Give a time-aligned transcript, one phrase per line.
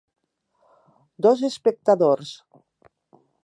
[1.25, 2.33] Dos espectadors